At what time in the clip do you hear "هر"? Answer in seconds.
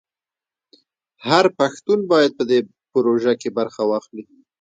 1.27-1.45